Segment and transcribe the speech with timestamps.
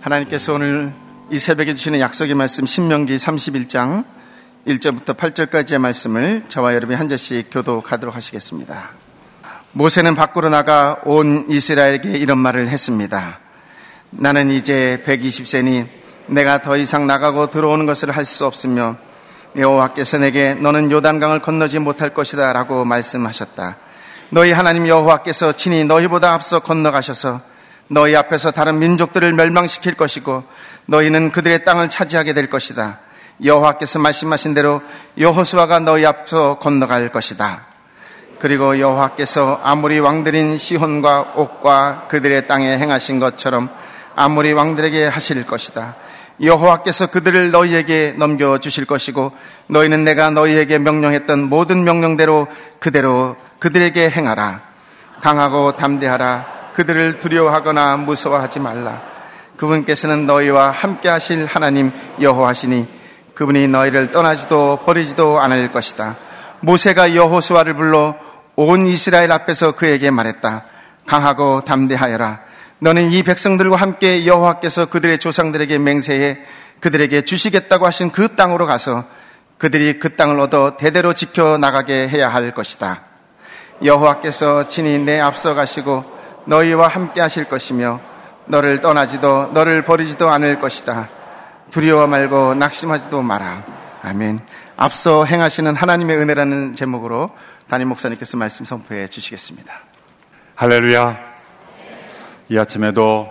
[0.00, 0.92] 하나님께서 오늘
[1.30, 4.04] 이 새벽에 주시는 약속의 말씀 신명기 31장
[4.66, 8.90] 1절부터 8절까지의 말씀을 저와 여러분이 한 절씩 교도하도록 하시겠습니다.
[9.70, 13.38] 모세는 밖으로 나가 온 이스라엘에게 이런 말을 했습니다.
[14.10, 15.86] 나는 이제 120세니
[16.26, 18.96] 내가 더 이상 나가고 들어오는 것을 할 수 없으며
[19.56, 23.76] 여호와께서 내게 너는 요단강을 건너지 못할 것이다 라고 말씀하셨다.
[24.30, 27.40] 너희 하나님 여호와께서 친히 너희보다 앞서 건너가셔서
[27.88, 30.44] 너희 앞에서 다른 민족들을 멸망시킬 것이고
[30.86, 32.98] 너희는 그들의 땅을 차지하게 될 것이다.
[33.44, 34.82] 여호와께서 말씀하신 대로
[35.18, 37.66] 여호수아가 너희 앞서 건너갈 것이다.
[38.38, 43.70] 그리고 여호와께서 아무리 왕들인 시혼과 옥과 그들의 땅에 행하신 것처럼
[44.14, 45.94] 아무리 왕들에게 하실 것이다.
[46.40, 49.32] 여호와께서 그들을 너희에게 넘겨 주실 것이고
[49.68, 52.46] 너희는 내가 너희에게 명령했던 모든 명령대로
[52.78, 54.60] 그대로 그들에게 행하라.
[55.20, 56.72] 강하고 담대하라.
[56.74, 59.02] 그들을 두려워하거나 무서워하지 말라.
[59.56, 62.86] 그분께서는 너희와 함께 하실 하나님 여호와시니
[63.34, 66.16] 그분이 너희를 떠나지도 버리지도 않을 것이다.
[66.60, 68.14] 모세가 여호수아를 불러
[68.56, 70.64] 온 이스라엘 앞에서 그에게 말했다.
[71.06, 72.45] 강하고 담대하여라.
[72.78, 76.38] 너는 이 백성들과 함께 여호와께서 그들의 조상들에게 맹세해
[76.80, 79.04] 그들에게 주시겠다고 하신 그 땅으로 가서
[79.58, 83.02] 그들이 그 땅을 얻어 대대로 지켜 나가게 해야 할 것이다.
[83.82, 86.04] 여호와께서 친히 내 앞서 가시고
[86.46, 88.00] 너희와 함께 하실 것이며
[88.46, 91.08] 너를 떠나지도 너를 버리지도 않을 것이다.
[91.70, 93.64] 두려워 말고 낙심하지도 마라.
[94.02, 94.40] 아멘.
[94.76, 97.30] 앞서 행하시는 하나님의 은혜라는 제목으로
[97.68, 99.72] 담임 목사님께서 말씀 선포해 주시겠습니다.
[100.54, 101.35] 할렐루야.
[102.48, 103.28] 이 아침에도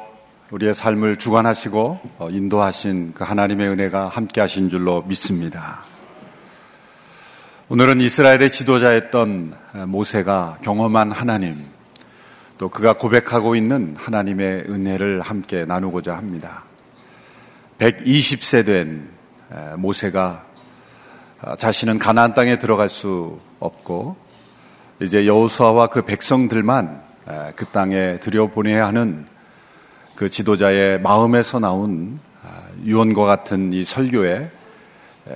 [0.51, 5.85] 우리의 삶을 주관하시고 어, 인도하신 그 하나님의 은혜가 함께 하신 줄로 믿습니다.
[7.69, 9.55] 오늘은 이스라엘의 지도자였던
[9.87, 11.65] 모세가 경험한 하나님,
[12.57, 16.65] 또 그가 고백하고 있는 하나님의 은혜를 함께 나누고자 합니다.
[17.79, 19.09] 120세 된
[19.77, 20.43] 모세가
[21.39, 24.17] 아, 자신은 가나안 땅에 들어갈 수 없고
[25.01, 27.04] 이제 여호수아와 그 백성들만
[27.55, 29.25] 그 땅에 들여보내야 하는
[30.15, 34.49] 그 지도자의 마음에서 나온 아, 유언과 같은 이 설교에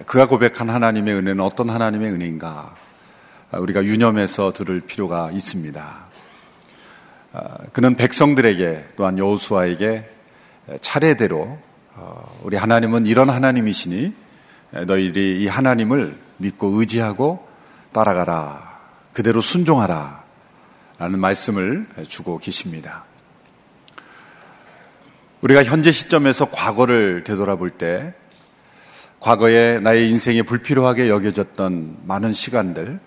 [0.05, 2.75] 그가 고백한 하나님의 은혜는 어떤 하나님의 은혜인가
[3.51, 6.09] 아, 우리가 유념해서 들을 필요가 있습니다.
[7.73, 10.09] 그는 백성들에게 또한 여호수아에게
[10.81, 11.59] 차례대로
[11.95, 14.13] 어, 우리 하나님은 이런 하나님이시니
[14.87, 17.47] 너희들이 이 하나님을 믿고 의지하고
[17.91, 18.79] 따라가라.
[19.13, 20.23] 그대로 순종하라.
[20.99, 23.05] 라는 말씀을 주고 계십니다.
[25.41, 28.13] 우리가 현재 시점에서 과거를 되돌아볼 때
[29.21, 32.99] 과거에 나의 인생에 불필요하게 여겨졌던 많은 시간들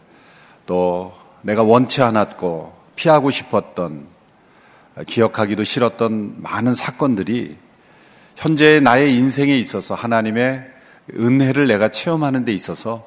[0.65, 4.07] 또 내가 원치 않았고 피하고 싶었던
[5.07, 7.57] 기억하기도 싫었던 많은 사건들이
[8.37, 10.67] 현재 나의 인생에 있어서 하나님의
[11.15, 13.07] 은혜를 내가 체험하는 데 있어서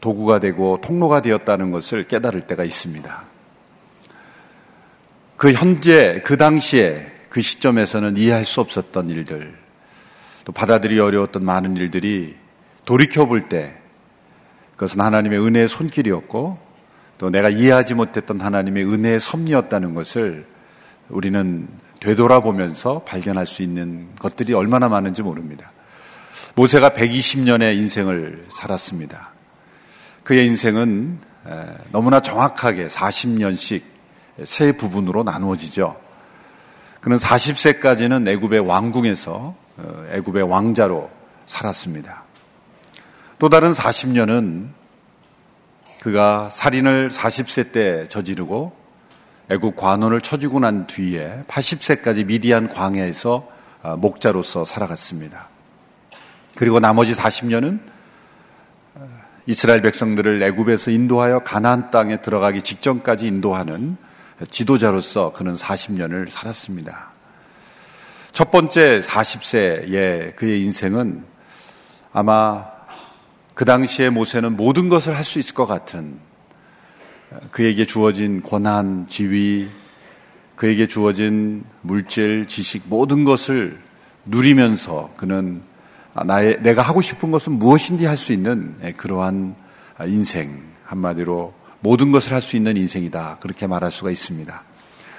[0.00, 3.37] 도구가 되고 통로가 되었다는 것을 깨달을 때가 있습니다.
[5.38, 9.56] 그 현재, 그 당시에, 그 시점에서는 이해할 수 없었던 일들,
[10.44, 12.36] 또 받아들이 어려웠던 많은 일들이
[12.84, 13.78] 돌이켜볼 때
[14.72, 16.56] 그것은 하나님의 은혜의 손길이었고
[17.18, 20.44] 또 내가 이해하지 못했던 하나님의 은혜의 섭리였다는 것을
[21.08, 21.68] 우리는
[22.00, 25.70] 되돌아보면서 발견할 수 있는 것들이 얼마나 많은지 모릅니다.
[26.56, 29.32] 모세가 120년의 인생을 살았습니다.
[30.24, 31.20] 그의 인생은
[31.92, 33.97] 너무나 정확하게 40년씩
[34.44, 35.96] 세 부분으로 나누어지죠.
[37.00, 41.10] 그는 40세까지는 애굽의 왕궁에서 어, 애굽의 왕자로
[41.46, 42.24] 살았습니다.
[43.38, 44.68] 또 다른 40년은
[46.00, 48.76] 그가 살인을 40세 때 저지르고
[49.50, 53.48] 애국 관원을 쳐주고 난 뒤에 80세까지 미디안 광야에서
[53.82, 55.48] 아, 목자로서 살아갔습니다.
[56.56, 57.80] 그리고 나머지 40년은
[58.96, 59.00] 아,
[59.46, 63.96] 이스라엘 백성들을 애굽에서 인도하여 가나안 땅에 들어가기 직전까지 인도하는
[64.50, 67.10] 지도자로서 그는 40년을 살았습니다.
[68.32, 71.24] 첫 번째 40세의 그의 인생은
[72.12, 72.66] 아마
[73.54, 76.20] 그 당시에 모세는 모든 것을 할 수 있을 것 같은
[77.50, 79.68] 그에게 주어진 권한, 지위,
[80.56, 83.78] 그에게 주어진 물질, 지식 모든 것을
[84.24, 85.62] 누리면서 그는
[86.24, 89.54] 나의 내가 하고 싶은 것은 무엇인지 할 수 있는 예, 그러한
[90.06, 94.62] 인생 한마디로 모든 것을 할 수 있는 인생이다 그렇게 말할 수가 있습니다.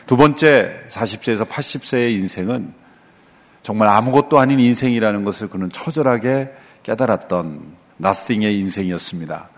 [0.08, 2.74] 두 번째 40세에서 80세의 인생은
[3.62, 6.52] 정말 아무것도 아닌 인생이라는 것을 그는 처절하게
[6.84, 7.62] 깨달았던
[8.02, 9.50] nothing의 인생이었습니다.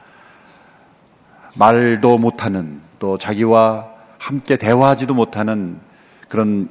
[1.56, 3.88] 말도 못하는 또 자기와
[4.18, 5.80] 함께 대화하지도 못하는
[6.28, 6.70] 그런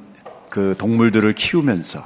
[0.49, 2.05] 그 동물들을 키우면서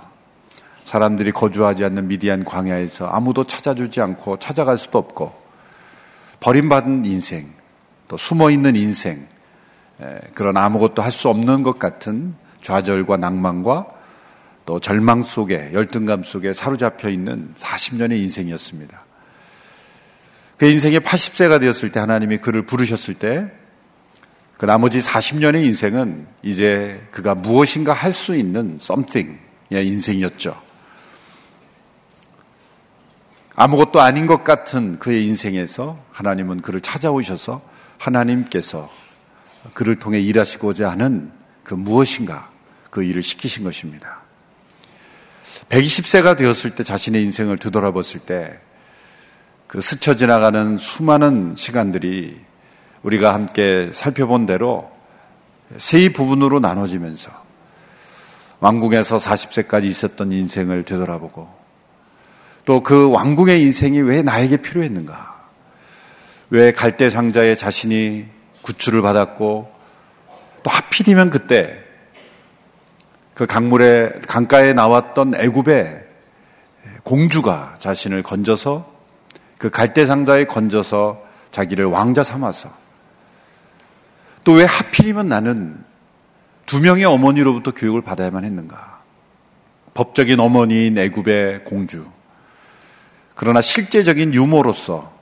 [0.85, 5.33] 사람들이 거주하지 않는 미디안 광야에서 아무도 찾아주지 않고 찾아갈 수도 없고
[6.39, 7.54] 버림받은 인생,
[8.07, 9.27] 또 숨어 있는 인생,
[10.33, 13.87] 그런 아무것도 할 수 없는 것 같은 좌절과 낭만과
[14.65, 19.05] 또 절망 속에 열등감 속에 사로잡혀 있는 40년의 인생이었습니다.
[20.57, 23.65] 그 인생이 80세가 되었을 때 하나님이 그를 부르셨을 때
[24.57, 29.37] 그 나머지 40년의 인생은 이제 그가 무엇인가 할 수 있는 something의
[29.69, 30.55] 인생이었죠.
[33.57, 37.61] 아무것도 아닌 것 같은 그의 인생에서 하나님은 그를 찾아오셔서
[37.97, 38.89] 하나님께서
[39.73, 41.31] 그를 통해 일하시고자 하는
[41.63, 42.51] 그 무엇인가
[42.89, 44.19] 그 일을 시키신 것입니다.
[45.69, 48.65] 120세가 되었을 때 자신의 인생을 되돌아봤을 때
[49.67, 52.39] 그 스쳐 지나가는 수많은 시간들이
[53.03, 54.91] 우리가 함께 살펴본 대로
[55.77, 57.31] 세 부분으로 나눠지면서
[58.59, 61.49] 왕궁에서 40세까지 있었던 인생을 되돌아보고
[62.63, 65.34] 또 그 왕궁의 인생이 왜 나에게 필요했는가?
[66.49, 68.25] 왜 갈대 상자에 자신이
[68.61, 69.71] 구출을 받았고
[70.63, 71.79] 또 하필이면 그때
[73.33, 76.03] 그 강물에 강가에 나왔던 애굽의
[77.03, 78.93] 공주가 자신을 건져서
[79.57, 82.69] 그 갈대 상자에 건져서 자기를 왕자 삼아서
[84.43, 85.83] 또 왜 하필이면 나는
[86.65, 89.01] 두 명의 어머니로부터 교육을 받아야만 했는가?
[89.93, 92.05] 법적인 어머니인 애굽의 공주.
[93.33, 95.14] 그러나 실제적인 유모로서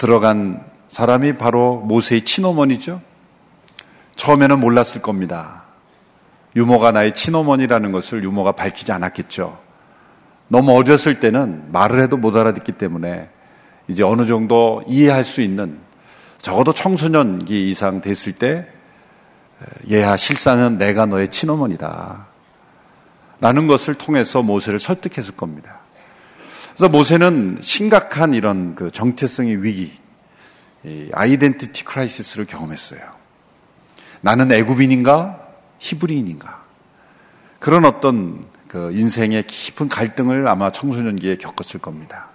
[0.00, 3.02] 들어간 사람이 바로 모세의 친어머니죠.
[4.16, 5.64] 처음에는 몰랐을 겁니다.
[6.56, 9.60] 유모가 나의 친어머니라는 것을 유모가 밝히지 않았겠죠.
[10.48, 13.28] 너무 어렸을 때는 말을 해도 못 알아듣기 때문에
[13.88, 15.78] 이제 어느 정도 이해할 수 있는
[16.38, 18.66] 적어도 청소년기 이상 됐을 때
[19.90, 22.26] 얘야 실상은 내가 너의 친어머니다.
[23.38, 25.79] 라는 것을 통해서 모세를 설득했을 겁니다.
[26.80, 29.98] 그래서 모세는 심각한 이런 그 정체성의 위기,
[31.12, 33.02] 아이덴티티 크라이시스를 경험했어요.
[34.22, 35.46] 나는 애굽인인가
[35.78, 36.62] 히브리인인가
[37.58, 42.28] 그런 어떤 그 인생의 깊은 갈등을 아마 청소년기에 겪었을 겁니다.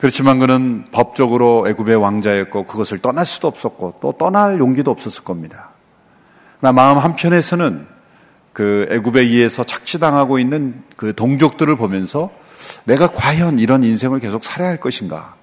[0.00, 5.70] 그렇지만 그는 법적으로 애굽의 왕자였고 그것을 떠날 수도 없었고 또 떠날 용기도 없었을 겁니다.
[6.58, 7.86] 그러나 마음 한편에서는
[8.52, 12.32] 그 애굽에 의해서 착취당하고 있는 그 동족들을 보면서
[12.86, 15.34] 내가 과연 이런 인생을 계속 살아야 할 것인가?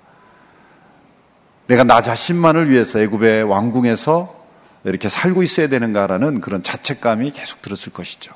[1.68, 4.44] 내가 나 자신만을 위해서 애굽의 왕궁에서
[4.86, 8.34] 이렇게 살고 있어야 되는가라는 그런 자책감이 계속 들었을 것이죠.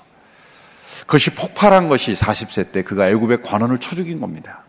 [1.01, 4.63] 그것이 폭발한 것이 40세 때 그가 애굽의 관원을 쳐 죽인 겁니다.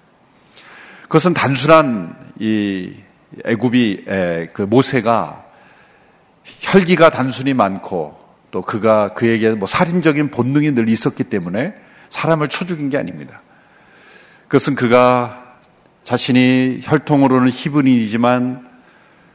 [1.02, 2.94] 그것은 단순한 이
[3.44, 4.04] 애굽이
[4.52, 5.44] 그 모세가
[6.44, 8.18] 혈기가 단순히 많고
[8.50, 11.74] 또 그가 그에게 뭐 살인적인 본능이 늘 있었기 때문에
[12.08, 13.42] 사람을 쳐 죽인 게 아닙니다.
[14.48, 15.44] 그것은 그가
[16.04, 18.66] 자신이 혈통으로는 히브리이지만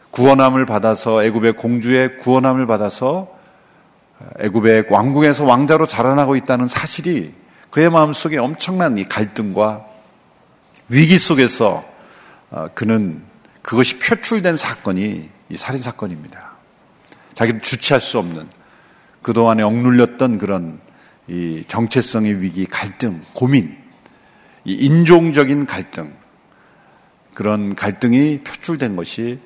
[0.10, 3.32] 구원함을 받아서 애굽의 공주의 구원함을 받아서
[4.40, 7.32] 애굽의 왕궁에서 왕자로 자라나고 있다는 사실이
[7.70, 9.86] 그의 마음속에 엄청난 이 갈등과
[10.90, 11.86] 위기 속에서
[12.50, 13.22] 어, 그는
[13.62, 16.54] 그것이 표출된 사건이 이 살인 사건입니다.
[17.36, 18.48] 자기도 주체할 수 없는
[19.22, 20.80] 그동안에 억눌렸던 그런
[21.28, 23.83] 이 정체성의 위기, 갈등, 고민, 이
[24.66, 26.14] 인종적인 갈등,
[27.34, 29.40] 그런 갈등이 표출된 것이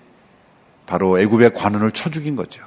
[0.85, 2.63] 바로 애굽의 관원을 쳐 죽인 거죠.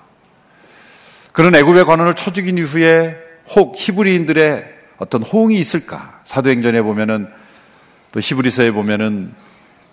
[1.32, 3.16] 그런 애굽의 관원을 쳐 죽인 이후에
[3.54, 4.64] 혹 히브리인들의
[4.98, 6.20] 어떤 호응이 있을까?
[6.24, 7.28] 사도행전에 보면은
[8.12, 9.32] 또 히브리서에 보면은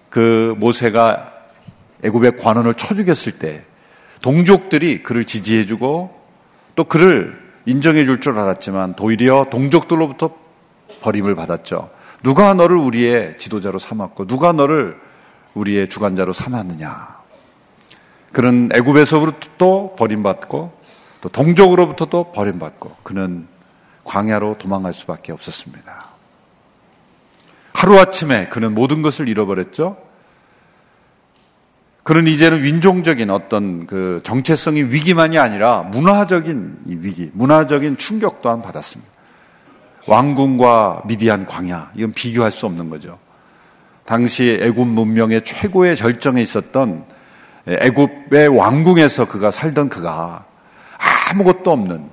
[0.10, 1.34] 그 모세가
[2.04, 3.64] 애굽의 관원을 쳐 죽였을 때
[4.22, 6.20] 동족들이 그를 지지해 주고
[6.76, 10.36] 또 그를 인정해 줄 줄 알았지만 도리어 동족들로부터
[11.02, 11.90] 버림을 받았죠.
[12.24, 15.00] 누가 너를 우리의 지도자로 삼았고 누가 너를
[15.54, 17.18] 우리의 주관자로 삼았느냐?
[18.32, 20.78] 그런 애굽에서부터 버림받고
[21.22, 23.48] 또 동족으로부터도 버림받고 그는
[24.04, 26.08] 광야로 도망갈 수밖에 없었습니다.
[27.74, 29.98] 하루아침에 그는 모든 것을 잃어버렸죠.
[32.04, 39.17] 그는 이제는 윈종적인 어떤 그 정체성의 위기만이 아니라 문화적인 위기, 문화적인 충격 또한 받았습니다.
[40.08, 43.20] 왕궁과 미디안 광야, 이건 비교할 수 없는 거죠.
[44.06, 47.06] 당시 애굽 문명의 최고의 절정에 있었던
[47.68, 50.46] 애굽의 왕궁에서 그가 살던 그가
[51.30, 52.10] 아무것도 없는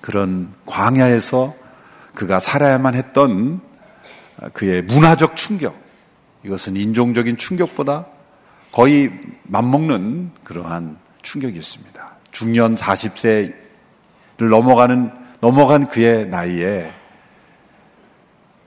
[0.00, 1.54] 그런 광야에서
[2.14, 3.60] 그가 살아야만 했던
[4.52, 5.76] 그의 문화적 충격,
[6.44, 8.06] 이것은 인종적인 충격보다
[8.72, 9.12] 거의
[9.44, 12.16] 맞먹는 그러한 충격이었습니다.
[12.32, 13.54] 중년 40세를
[14.38, 16.90] 넘어가는 넘어간 그의 나이에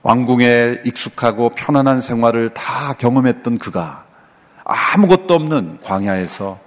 [0.00, 4.06] 왕궁에 익숙하고 편안한 생활을 다 경험했던 그가
[4.64, 6.58] 아무것도 없는 광야에서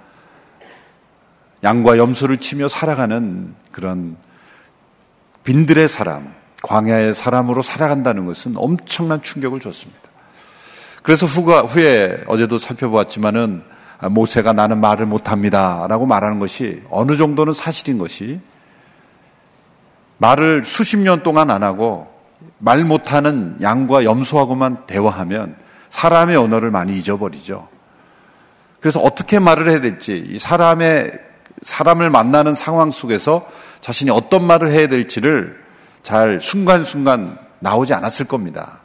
[1.64, 4.16] 양과 염소를 치며 살아가는 그런
[5.42, 10.00] 빈들의 사람, 광야의 사람으로 살아간다는 것은 엄청난 충격을 줬습니다.
[11.02, 13.64] 그래서 후가, 후에 어제도 살펴보았지만은
[14.10, 15.86] 모세가 나는 말을 못합니다.
[15.88, 18.38] 라고 말하는 것이 어느 정도는 사실인 것이
[20.18, 22.08] 말을 수십 년 동안 안 하고
[22.58, 25.56] 말 못하는 양과 염소하고만 대화하면
[25.90, 27.68] 사람의 언어를 많이 잊어버리죠.
[28.80, 31.12] 그래서 어떻게 말을 해야 될지, 사람의,
[31.62, 33.46] 사람을 만나는 상황 속에서
[33.80, 35.58] 자신이 어떤 말을 해야 될지를
[36.02, 38.80] 잘 순간순간 나오지 않았을 겁니다.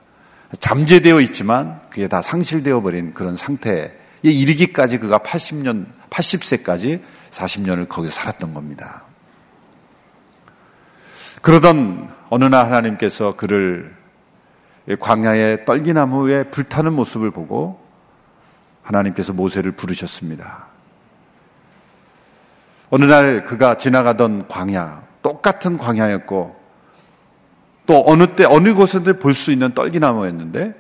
[0.59, 8.53] 잠재되어 있지만 그게 다 상실되어 버린 그런 상태에 이르기까지 그가 80년, 80세까지 40년을 거기서 살았던
[8.53, 9.03] 겁니다.
[11.41, 13.95] 그러던 어느 날 하나님께서 그를
[14.99, 17.79] 광야의 떨기나무에 불타는 모습을 보고
[18.83, 20.67] 하나님께서 모세를 부르셨습니다.
[22.89, 26.59] 어느 날 그가 지나가던 광야, 똑같은 광야였고
[27.85, 30.73] 또 어느 때 어느 곳에도 볼수 있는 떨기나무였는데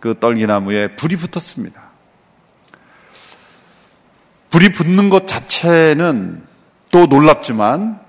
[0.00, 1.82] 그 떨기나무에 불이 붙었습니다.
[4.50, 6.42] 불이 붙는 것 자체는
[6.90, 8.05] 또 놀랍지만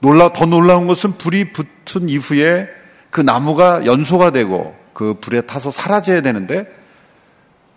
[0.00, 2.68] 놀라 더 놀라운 것은 불이 붙은 이후에
[3.10, 6.66] 그 나무가 연소가 되고 그 불에 타서 사라져야 되는데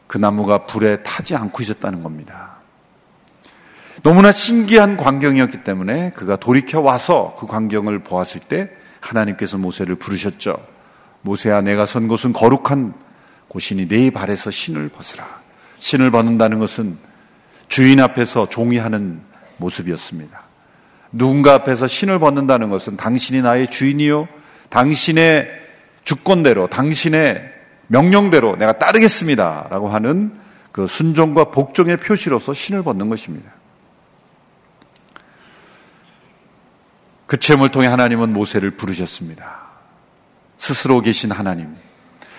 [0.07, 2.57] 그 나무가 불에 타지 않고 있었다는 겁니다.
[4.03, 10.57] 너무나 신기한 광경이었기 때문에 그가 돌이켜 와서 그 광경을 보았을 때 하나님께서 모세를 부르셨죠.
[11.21, 12.93] 모세야 내가 선 곳은 거룩한
[13.47, 15.25] 곳이니 네 발에서 신을 벗으라.
[15.77, 16.97] 신을 벗는다는 것은
[17.67, 19.21] 주인 앞에서 종이 하는
[19.57, 20.50] 모습이었습니다.
[21.11, 24.27] 누군가 앞에서 신을 벗는다는 것은 당신이 나의 주인이요.
[24.69, 25.49] 당신의
[26.03, 27.51] 주권대로, 당신의
[27.87, 29.67] 명령대로 내가 따르겠습니다.
[29.69, 30.33] 라고 하는
[30.71, 33.51] 그 순종과 복종의 표시로서 신을 벗는 것입니다.
[37.27, 39.61] 그 체험을 통해 하나님은 모세를 부르셨습니다.
[40.57, 41.73] 스스로 계신 하나님,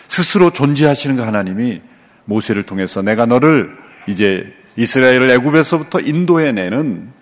[0.08, 1.82] 스스로 존재하시는 그 하나님이
[2.24, 3.76] 모세를 통해서 내가 너를
[4.06, 7.12] 이제 이스라엘을 애굽에서부터 인도해내는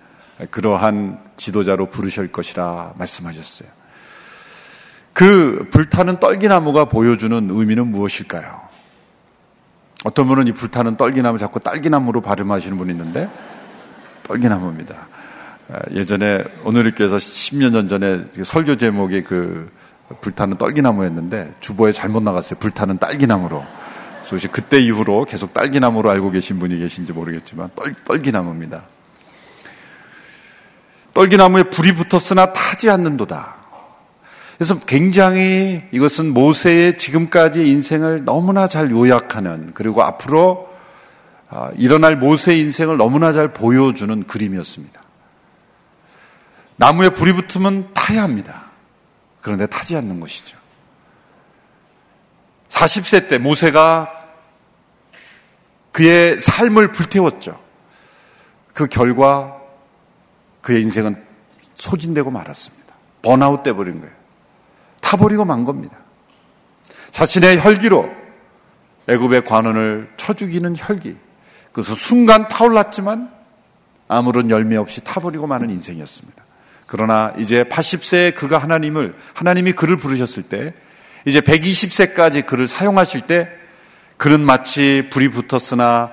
[0.51, 3.69] 그러한 지도자로 부르실 것이라 말씀하셨어요.
[5.13, 8.61] 그 불타는 떨기나무가 보여주는 의미는 무엇일까요?
[10.05, 13.29] 어떤 분은 이 불타는 떨기나무 자꾸 딸기나무로 발음하시는 분이 있는데
[14.23, 15.09] 떨기나무입니다.
[15.73, 19.71] 아, 예전에 오늘께서 10년 전 전에 설교 제목이 그
[20.21, 22.59] 불타는 떨기나무였는데 주보에 잘못 나갔어요.
[22.59, 23.65] 불타는 딸기나무로.
[24.27, 28.83] 그래서 그때 이후로 계속 딸기나무로 알고 계신 분이 계신지 모르겠지만 떨, 떨기나무입니다.
[31.15, 33.57] 떨기나무에 불이 붙었으나 타지 않는도다.
[34.57, 40.69] 그래서 굉장히 이것은 모세의 지금까지 인생을 너무나 잘 요약하는 그리고 앞으로
[41.49, 45.01] 아, 일어날 모세의 인생을 너무나 잘 보여주는 그림이었습니다.
[46.77, 48.67] 나무에 불이 붙으면 타야 합니다.
[49.41, 50.57] 그런데 타지 않는 것이죠.
[52.69, 54.13] 40세 때 모세가
[55.93, 57.59] 그의 삶을 불태웠죠.
[58.73, 59.60] 그 결과
[60.61, 61.23] 그의 인생은
[61.75, 62.95] 소진되고 말았습니다.
[63.23, 64.15] 번아웃 돼 버린 거예요.
[65.01, 65.97] 타버리고 만 겁니다.
[67.11, 68.09] 자신의 혈기로
[69.09, 71.17] 애굽의 관원을 쳐 죽이는 혈기.
[71.73, 73.31] 그래서 순간 타올랐지만
[74.09, 76.43] 아무런 열매 없이 타버리고 마는 인생이었습니다.
[76.87, 80.75] 그러나 이제 80세에 그가 하나님을 하나님이 그를 부르셨을 때
[81.25, 83.49] 이제 120세까지 그를 사용하실 때
[84.17, 86.11] 그는 마치 불이 붙었으나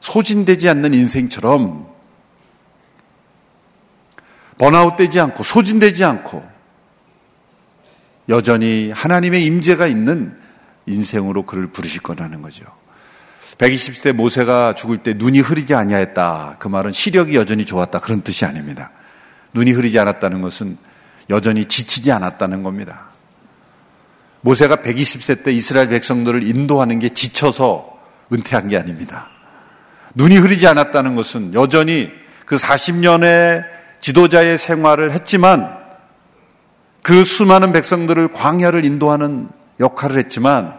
[0.00, 1.88] 소진되지 않는 인생처럼
[4.58, 6.44] 번아웃되지 않고 소진되지 않고
[8.28, 10.36] 여전히 하나님의 임재가 있는
[10.86, 12.64] 인생으로 그를 부르실 거라는 거죠.
[13.58, 16.56] 120세 모세가 죽을 때 눈이 흐리지 아니하였다.
[16.58, 18.00] 그 말은 시력이 여전히 좋았다.
[18.00, 18.90] 그런 뜻이 아닙니다.
[19.54, 20.76] 눈이 흐리지 않았다는 것은
[21.30, 23.08] 여전히 지치지 않았다는 겁니다.
[24.42, 27.98] 모세가 120세 때 이스라엘 백성들을 인도하는 게 지쳐서
[28.32, 29.28] 은퇴한 게 아닙니다.
[30.14, 32.10] 눈이 흐리지 않았다는 것은 여전히
[32.44, 35.76] 그 40년의 지도자의 생활을 했지만
[37.02, 39.48] 그 수많은 백성들을 광야를 인도하는
[39.80, 40.78] 역할을 했지만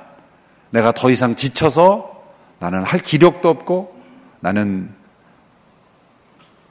[0.69, 2.23] 내가 더 이상 지쳐서
[2.59, 3.99] 나는 할 기력도 없고
[4.41, 4.93] 나는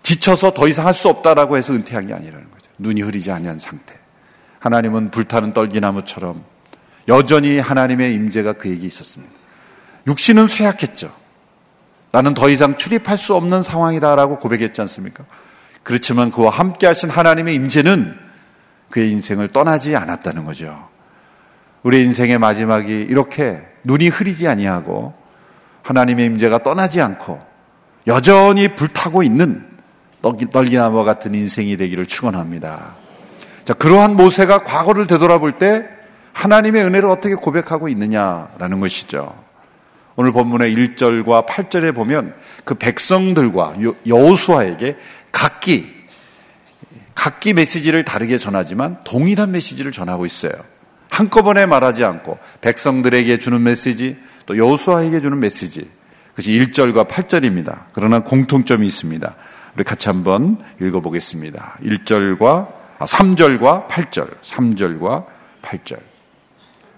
[0.03, 2.71] 지쳐서 더 이상 할 수 없다라고 해서 은퇴한 게 아니라는 거죠.
[2.79, 3.95] 눈이 흐리지 않은 상태.
[4.61, 6.45] 하나님은 불타는 떨기나무처럼
[7.09, 9.33] 여전히 하나님의 임재가 그에게 있었습니다.
[10.07, 11.13] 육신은 쇠약했죠.
[12.11, 15.25] 나는 더 이상 출입할 수 없는 상황이다라고 고백했지 않습니까?
[15.89, 18.15] 그렇지만 그와 함께 하신 하나님의 임재는
[18.91, 20.87] 그의 인생을 떠나지 않았다는 거죠.
[21.83, 25.15] 우리 인생의 마지막이 이렇게 눈이 흐리지 아니하고
[25.81, 27.41] 하나님의 임재가 떠나지 않고
[28.07, 29.67] 여전히 불타고 있는
[30.21, 32.95] 널기나무와 같은 인생이 되기를 축원합니다.
[33.65, 35.89] 자, 그러한 모세가 과거를 되돌아볼 때
[36.35, 39.35] 하나님의 은혜를 어떻게 고백하고 있느냐라는 것이죠.
[40.21, 42.35] 오늘 본문의 1절과 8절에 보면
[42.65, 44.97] 그 백성들과 여호수아에게
[45.31, 45.95] 각기
[47.15, 50.55] 각기 메시지를 다르게 전하지만 동일한 메시지를 전하고 있어요.
[51.09, 55.89] 한꺼번에 말하지 않고 백성들에게 주는 메시지 또 여호수아에게 주는 메시지
[56.31, 57.85] 그것이 1절과 8절입니다.
[57.93, 59.37] 그러나 공통점이 있습니다.
[59.77, 61.79] 우리 같이 한번 읽어보겠습니다.
[61.85, 62.67] 1절과
[62.99, 65.27] 3절과 8절 3절과
[65.63, 66.01] 8절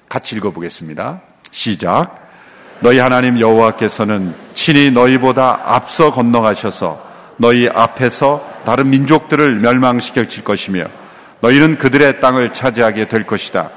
[0.08, 1.20] 같이 읽어보겠습니다.
[1.50, 2.29] 시작
[2.80, 7.00] 너희 하나님 여호와께서는 친히 너희보다 앞서 건너가셔서
[7.36, 10.84] 너희 앞에서 다른 민족들을 멸망시킬 것이며
[11.40, 13.70] 너희는 그들의 땅을 차지하게 될 것이다.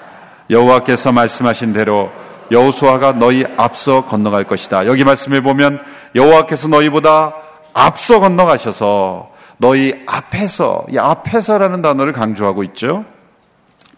[0.49, 2.11] 여호와께서 말씀하신 대로
[2.51, 4.85] 여호수아가 너희 앞서 건너갈 것이다.
[4.85, 5.81] 여기 말씀해 보면
[6.15, 7.33] 여호와께서 너희보다
[7.73, 13.05] 앞서 건너가셔서 너희 앞에서 이 앞에서라는 단어를 강조하고 있죠.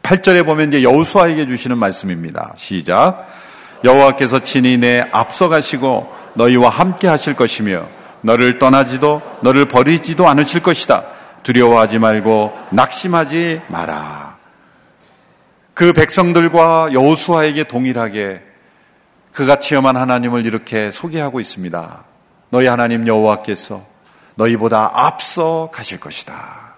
[0.03, 2.53] 8절에 보면 이제 여호수아에게 주시는 말씀입니다.
[2.57, 3.27] 시작.
[3.83, 7.87] 여호와께서 친히 내 앞서 가시고 너희와 함께 하실 것이며
[8.21, 11.03] 너를 떠나지도 너를 버리지도 않으실 것이다.
[11.43, 14.35] 두려워하지 말고 낙심하지 마라.
[15.75, 18.41] 그 백성들과 여호수아에게 동일하게
[19.31, 22.03] 그가 체험한 하나님을 이렇게 소개하고 있습니다.
[22.49, 23.83] 너희 하나님 여호와께서
[24.35, 26.75] 너희보다 앞서 가실 것이다.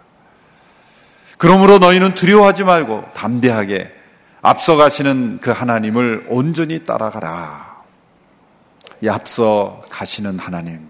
[1.37, 3.93] 그러므로 너희는 두려워하지 말고 담대하게
[4.47, 7.83] 앞서 가시는 그 하나님을 온전히 따라가라.
[9.01, 10.87] 이 앞서 가시는 하나님.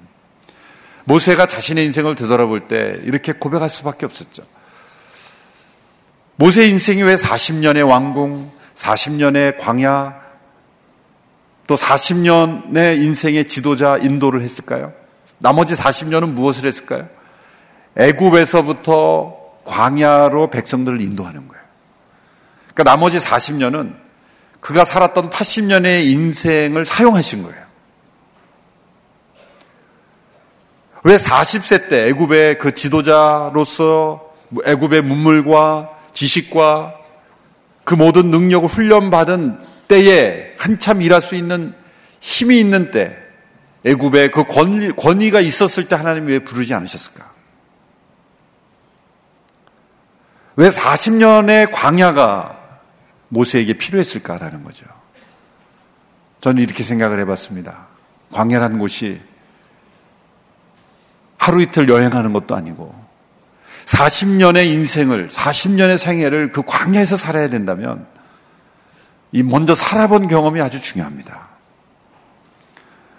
[1.05, 4.43] 모세가 자신의 인생을 되돌아볼 때 이렇게 고백할 수밖에 없었죠.
[6.35, 10.21] 모세 인생이 왜 40년의 왕궁, 40년의 광야,
[11.65, 14.93] 또 40년의 인생의 지도자 인도를 했을까요?
[15.39, 17.09] 나머지 40년은 무엇을 했을까요?
[17.97, 21.56] 애굽에서부터 광야로 백성들을 인도하는 거예요.
[22.77, 23.95] 그러니까 나머지 40년은
[24.59, 27.65] 그가 살았던 80년의 인생을 사용하신 거예요.
[31.03, 34.31] 왜 40세 때 애굽의 그 지도자로서
[34.63, 36.93] 애굽의 문물과 지식과
[37.83, 41.73] 그 모든 능력을 훈련받은 때에 한참 일할 수 있는
[42.19, 43.17] 힘이 있는 때
[43.85, 47.25] 애굽의 그 권위, 권위가 있었을 때 하나님이 왜 부르지 않으셨을까?
[50.57, 52.56] 왜 40년의 광야가
[53.29, 54.85] 모세에게 필요했을까라는 거죠.
[56.41, 57.87] 저는 이렇게 생각을 해봤습니다.
[58.31, 59.19] 광야라는 곳이
[61.37, 62.93] 하루 이틀 여행하는 것도 아니고
[63.85, 68.05] 40년의 인생을 40년의 생애를 그 광야에서 살아야 된다면
[69.31, 71.47] 이 먼저 살아본 경험이 아주 중요합니다.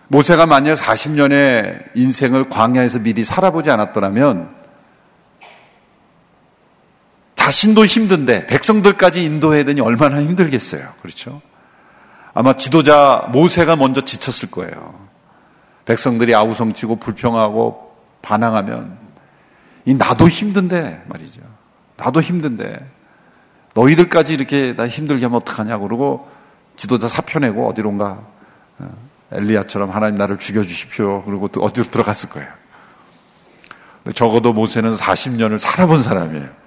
[0.09, 4.58] 모세가 만약 40년의 인생을 광야에서 미리 살아보지 않았더라면
[7.49, 10.87] 자신도 힘든데 백성들까지 인도해야 되니 얼마나 힘들겠어요.
[11.01, 11.41] 그렇죠?
[12.35, 14.95] 아마 지도자 모세가 먼저 지쳤을 거예요.
[15.87, 18.99] 백성들이 아우성치고 불평하고 반항하면
[19.87, 21.41] 이 나도 힘든데 말이죠.
[21.97, 22.87] 나도 힘든데
[23.73, 26.29] 너희들까지 이렇게 나 힘들게 하면 어떡하냐 그러고
[26.77, 28.19] 지도자 사표 내고 어디론가
[28.81, 28.91] 어,
[29.33, 31.23] 엘리야처럼 하나님 나를 죽여주십시오.
[31.25, 32.49] 그리고 어디로 들어갔을 거예요.
[34.15, 36.58] 적어도 모세는 40년을 살아본 사람이에요.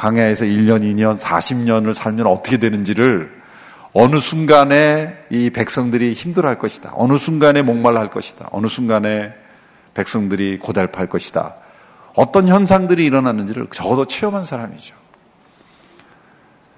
[0.00, 3.30] 광야에서 1년, 2년, 40년을 살면 어떻게 되는지를
[3.92, 6.92] 어느 순간에 이 백성들이 힘들어 할 것이다.
[6.94, 8.48] 어느 순간에 목말라 할 것이다.
[8.50, 9.34] 어느 순간에
[9.92, 11.56] 백성들이 고달파할 것이다.
[12.14, 14.96] 어떤 현상들이 일어나는지를 적어도 체험한 사람이죠.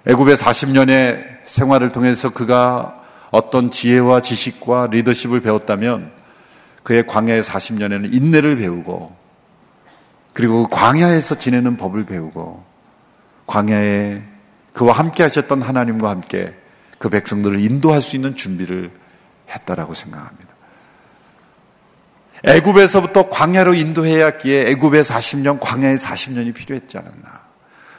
[0.08, 6.10] 애굽의 40년의 생활을 통해서 그가 어떤 지혜와 지식과 리더십을 배웠다면
[6.82, 9.14] 그의 광야의 40년에는 인내를 배우고
[10.32, 12.71] 그리고 그 광야에서 지내는 법을 배우고
[13.52, 14.22] 광야에
[14.72, 16.54] 그와 함께 하셨던 하나님과 함께
[16.98, 18.90] 그 백성들을 인도할 수 있는 준비를
[19.50, 20.48] 했다라고 생각합니다.
[22.44, 27.42] 애굽에서부터 광야로 인도해야 했기에 애굽의 40년, 광야의 40년이 필요했지 않았나.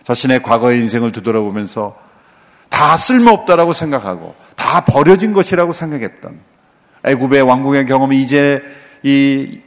[0.04, 1.98] 자신의 과거의 인생을 되돌아보면서
[2.70, 6.40] 다 쓸모없다라고 생각하고 다 버려진 것이라고 생각했던
[7.06, 8.60] 애굽의 왕궁의 경험이 이제
[9.04, 9.62] 이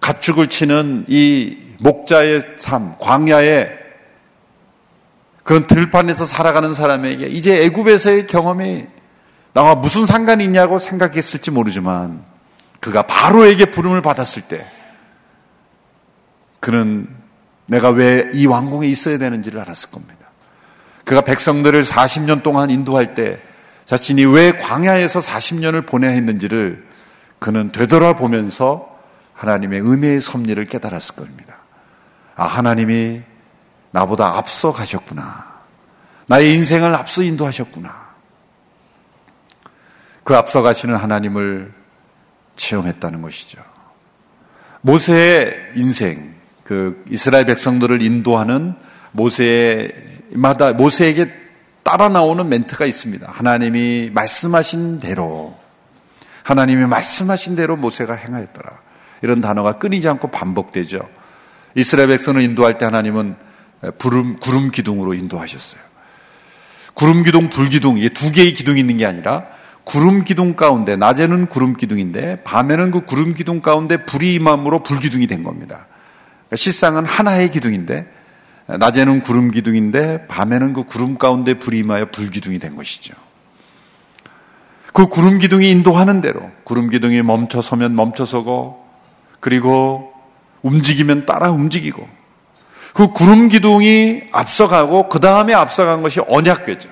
[0.00, 3.85] 가축을 치는 이 목자의 삶, 광야의
[5.46, 8.86] 그런 들판에서 살아가는 사람에게 이제 애굽에서의 경험이
[9.52, 12.22] 나와 무슨 상관이 있냐고 생각했을지 모르지만
[12.80, 14.66] 그가 바로에게 부름을 받았을 때
[16.60, 17.08] 그는
[17.66, 20.26] 내가 왜 이 왕궁에 있어야 되는지를 알았을 겁니다.
[21.04, 23.40] 그가 백성들을 40년 동안 인도할 때
[23.84, 26.84] 자신이 왜 광야에서 40년을 보내야 했는지를
[27.38, 28.98] 그는 되돌아보면서
[29.32, 31.58] 하나님의 은혜의 섭리를 깨달았을 겁니다.
[32.34, 33.22] 아, 하나님이
[33.90, 35.56] 나보다 앞서 가셨구나.
[36.26, 38.06] 나의 인생을 앞서 인도하셨구나.
[40.24, 41.72] 그 앞서 가시는 하나님을
[42.56, 43.62] 체험했다는 것이죠.
[44.80, 48.74] 모세의 인생, 그 이스라엘 백성들을 인도하는
[49.12, 51.32] 모세마다 모세에게
[51.82, 53.30] 따라 나오는 멘트가 있습니다.
[53.30, 55.56] 하나님이 말씀하신 대로
[56.42, 58.70] 하나님이 말씀하신 대로 모세가 행하였더라.
[59.22, 61.00] 이런 단어가 끊이지 않고 반복되죠.
[61.74, 63.36] 이스라엘 백성을 인도할 때 하나님은
[63.98, 65.80] 구름, 구름 기둥으로 인도하셨어요.
[66.94, 69.44] 구름 기둥, 불 기둥, 이게 두 개의 기둥이 있는 게 아니라
[69.84, 75.26] 구름 기둥 가운데, 낮에는 구름 기둥인데, 밤에는 그 구름 기둥 가운데 불이 임함으로 불 기둥이
[75.26, 75.86] 된 겁니다.
[76.46, 78.10] 그러니까 실상은 하나의 기둥인데,
[78.66, 83.14] 낮에는 구름 기둥인데, 밤에는 그 구름 가운데 불이 임하여 불 기둥이 된 것이죠.
[84.92, 88.84] 그 구름 기둥이 인도하는 대로, 구름 기둥이 멈춰 서면 멈춰 서고,
[89.38, 90.12] 그리고
[90.62, 92.08] 움직이면 따라 움직이고,
[92.96, 96.88] 그 구름 기둥이 앞서가고 그 다음에 앞서간 것이 언약궤죠.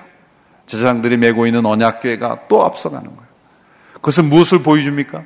[0.67, 3.29] 제사장들이 메고 있는 언약궤가 또 앞서가는 거예요.
[3.93, 5.23] 그것은 무엇을 보여줍니까?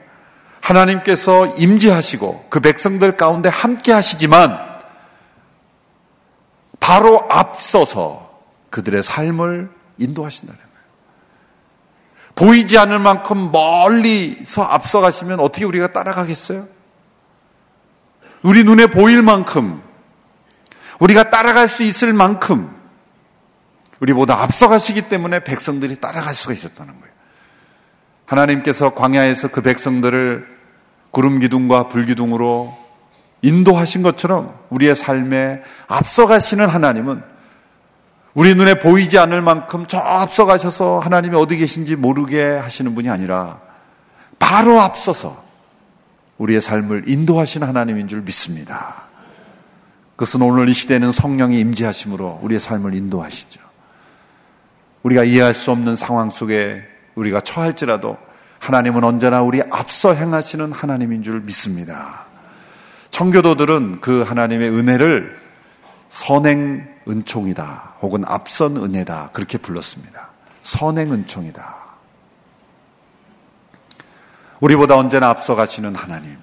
[0.62, 4.58] 하나님께서 임재하시고 그 백성들 가운데 함께 하시지만
[6.80, 8.40] 바로 앞서서
[8.70, 10.70] 그들의 삶을 인도하신다는 거예요.
[12.36, 16.68] 보이지 않을 만큼 멀리서 앞서가시면 어떻게 우리가 따라가겠어요?
[18.44, 19.89] 우리 눈에 보일 만큼
[21.00, 22.70] 우리가 따라갈 수 있을 만큼
[24.00, 27.14] 우리보다 앞서가시기 때문에 백성들이 따라갈 수가 있었다는 거예요.
[28.26, 30.60] 하나님께서 광야에서 그 백성들을
[31.12, 32.78] 구름 기둥과 불 기둥으로
[33.42, 37.24] 인도하신 것처럼 우리의 삶에 앞서가시는 하나님은
[38.34, 43.60] 우리 눈에 보이지 않을 만큼 저 앞서가셔서 하나님이 어디 계신지 모르게 하시는 분이 아니라
[44.38, 45.44] 바로 앞서서
[46.38, 49.09] 우리의 삶을 인도하시는 하나님인 줄 믿습니다.
[50.20, 53.62] 그것은 오늘 이 시대는 성령이 임재하심으로 우리의 삶을 인도하시죠.
[55.04, 56.84] 우리가 이해할 수 없는 상황 속에
[57.16, 58.18] 우리가 처할지라도
[58.60, 62.26] 하나님은 언제나 우리 앞서 행하시는 하나님인 줄 믿습니다.
[63.12, 65.40] 청교도들은 그 하나님의 은혜를
[66.10, 70.32] 선행 은총이다 혹은 앞선 은혜다 그렇게 불렀습니다.
[70.64, 71.78] 선행 은총이다.
[74.60, 76.38] 우리보다 언제나 앞서 가시는 하나님.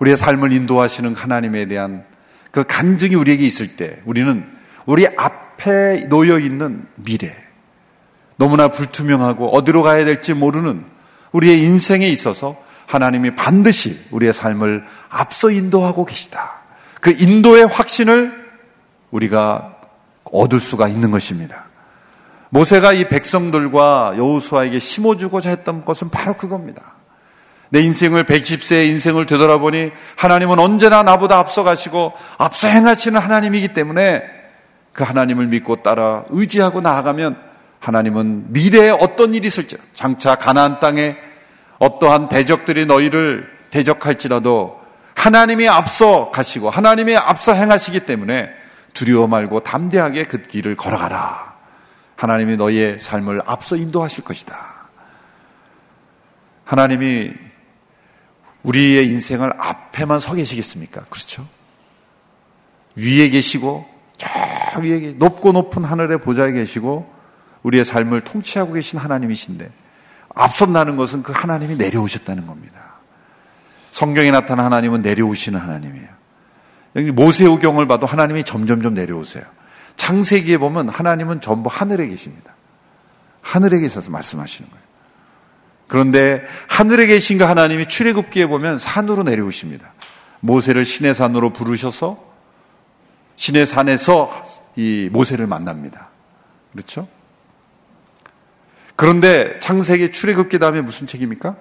[0.00, 2.10] 우리의 삶을 인도하시는 하나님에 대한
[2.52, 4.46] 그 간증이 우리에게 있을 때 우리는
[4.86, 7.34] 우리 앞에 놓여 있는 미래,
[8.36, 10.84] 너무나 불투명하고 어디로 가야 될지 모르는
[11.32, 16.60] 우리의 인생에 있어서 하나님이 반드시 우리의 삶을 앞서 인도하고 계시다.
[17.00, 18.32] 그 인도의 확신을
[19.10, 19.76] 우리가
[20.24, 21.64] 얻을 수가 있는 것입니다.
[22.50, 26.96] 모세가 이 백성들과 여호수아에게 심어주고자 했던 것은 바로 그겁니다.
[27.72, 34.22] 내 인생을 110세의 인생을 되돌아보니 하나님은 언제나 나보다 앞서가시고 앞서 행하시는 하나님이기 때문에
[34.92, 37.38] 그 하나님을 믿고 따라 의지하고 나아가면
[37.80, 41.16] 하나님은 미래에 어떤 일이 있을지 장차 가나안 땅에
[41.78, 44.78] 어떠한 대적들이 너희를 대적할지라도
[45.14, 48.50] 하나님이 앞서 가시고 하나님이 앞서 행하시기 때문에
[48.92, 51.54] 두려워 말고 담대하게 그 길을 걸어가라.
[52.16, 54.58] 하나님이 너희의 삶을 앞서 인도하실 것이다.
[56.66, 57.32] 하나님이
[58.62, 61.04] 우리의 인생을 앞에만 서 계시겠습니까?
[61.10, 61.46] 그렇죠?
[62.96, 67.10] 위에 계시고 저 위에 높고 높은 하늘의 보좌에 계시고
[67.62, 69.70] 우리의 삶을 통치하고 계신 하나님이신데
[70.34, 72.80] 앞선다는 것은 그 하나님이 내려오셨다는 겁니다.
[73.90, 76.08] 성경에 나타난 하나님은 내려오시는 하나님이에요.
[76.96, 79.44] 여기 모세우경을 봐도 하나님이 점점점 내려오세요.
[79.96, 82.54] 창세기에 보면 하나님은 전부 하늘에 계십니다.
[83.42, 84.82] 하늘에 계셔서 말씀하시는 거예요.
[85.92, 89.92] 그런데 하늘에 계신 그 하나님이 출애굽기에 보면 산으로 내려오십니다.
[90.40, 92.18] 모세를 신의 산으로 부르셔서
[93.36, 94.42] 신의 산에서
[94.74, 96.08] 이 모세를 만납니다.
[96.72, 97.06] 그렇죠?
[98.96, 101.56] 그런데 창세기 출애굽기 다음에 무슨 책입니까?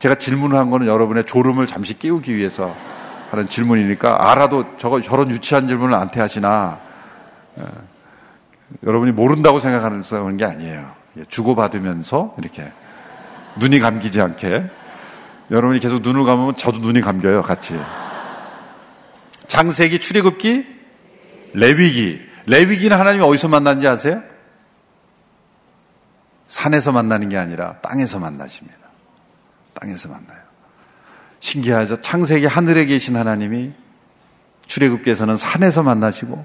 [0.00, 2.74] 제가 질문을 한 거는 여러분의 졸음을 잠시 깨우기 위해서
[3.30, 6.80] 하는 질문이니까 알아도 저거 저런 유치한 질문을 안테 하시나
[7.60, 7.62] 예.
[8.82, 10.97] 여러분이 모른다고 생각하는 게 아니에요.
[11.18, 12.70] 예, 주고받으면서 이렇게
[13.56, 14.70] 눈이 감기지 않게
[15.50, 17.78] 여러분이 계속 눈을 감으면 저도 눈이 감겨요 같이
[19.46, 20.78] 장세기 출애굽기
[21.54, 24.22] 레위기 레위기는 하나님이 어디서 만났는지 아세요?
[26.48, 28.78] 산에서 만나는 게 아니라 땅에서 만나십니다.
[29.74, 30.38] 땅에서 만나요.
[31.40, 32.00] 신기하죠?
[32.00, 33.72] 창세기 하늘에 계신 하나님이
[34.66, 36.44] 출애굽기에서는 산에서 만나시고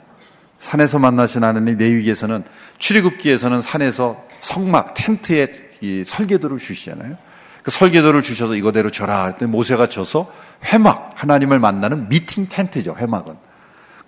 [0.60, 2.44] 산에서 만나신 하나님 내위기에서는
[2.78, 5.48] 출애굽기에서는 산에서 성막 텐트에
[5.80, 7.16] 이 설계도를 주시잖아요.
[7.64, 10.32] 그 설계도를 주셔서 이거대로 져라 했더니 모세가 져서
[10.66, 12.96] 회막 하나님을 만나는 미팅 텐트죠.
[13.00, 13.36] 회막은.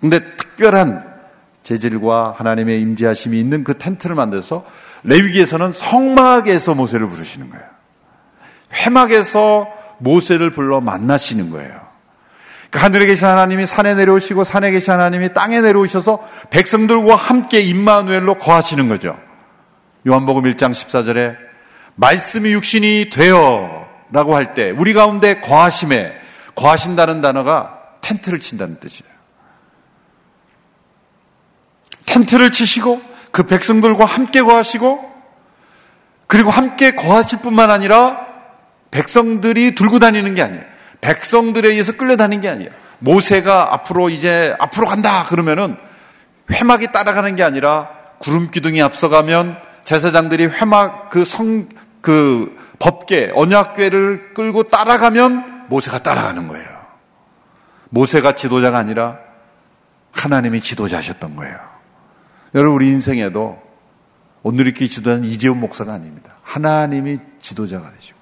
[0.00, 1.16] 근데 특별한
[1.62, 4.66] 재질과 하나님의 임재하심이 있는 그 텐트를 만들어서
[5.04, 7.64] 레위기에서는 성막에서 모세를 부르시는 거예요.
[8.74, 9.66] 회막에서
[9.98, 11.80] 모세를 불러 만나시는 거예요.
[12.70, 18.86] 그 하늘에 계신 하나님이 산에 내려오시고 산에 계신 하나님이 땅에 내려오셔서 백성들과 함께 임마누엘로 거하시는
[18.88, 19.16] 거죠.
[20.06, 21.36] 요한복음 1장 14절에
[21.96, 26.12] 말씀이 육신이 되어 라고 할 때 우리 가운데 거하심에
[26.54, 29.12] 거하신다는 단어가 텐트를 친다는 뜻이에요.
[32.04, 35.12] 텐트를 치시고 그 백성들과 함께 거하시고
[36.28, 38.26] 그리고 함께 거하실 뿐만 아니라
[38.92, 40.64] 백성들이 들고 다니는 게 아니에요.
[41.00, 42.70] 백성들에 의해서 끌려다니는 게 아니에요.
[43.00, 45.76] 모세가 앞으로 이제 앞으로 간다 그러면은
[46.50, 51.68] 회막이 따라가는 게 아니라 구름 기둥이 앞서가면 제사장들이 회막 그 성,
[52.00, 56.66] 그 법계, 언약궤를 끌고 따라가면 모세가 따라가는 거예요.
[57.90, 59.18] 모세가 지도자가 아니라
[60.10, 61.56] 하나님이 지도자셨던 거예요.
[62.56, 63.62] 여러분, 우리 인생에도
[64.42, 66.34] 오늘 이렇게 지도하는 이재훈 목사가 아닙니다.
[66.42, 68.18] 하나님이 지도자가 되시고,